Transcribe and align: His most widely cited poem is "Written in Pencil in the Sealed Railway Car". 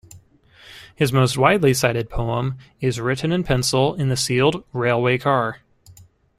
His 0.95 1.13
most 1.13 1.37
widely 1.37 1.75
cited 1.75 2.09
poem 2.09 2.57
is 2.79 2.99
"Written 2.99 3.31
in 3.31 3.43
Pencil 3.43 3.93
in 3.93 4.09
the 4.09 4.17
Sealed 4.17 4.63
Railway 4.73 5.19
Car". 5.19 5.59